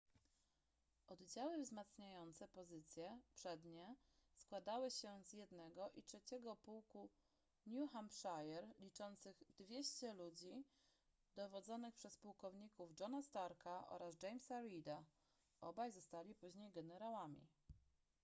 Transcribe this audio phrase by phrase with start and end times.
[1.07, 3.95] oddziały wzmacniające pozycje przednie
[4.35, 5.59] składały się z 1.
[5.95, 6.19] i 3.
[6.61, 7.09] pułku
[7.65, 10.65] new hampshire liczących 200 ludzi
[11.35, 15.03] dowodzonych przez pułkowników johna starka oraz jamesa reeda
[15.61, 17.47] obaj zostali później generałami